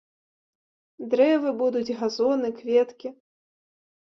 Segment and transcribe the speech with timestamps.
[1.11, 3.07] Дрэвы будуць, газоны, кветкі.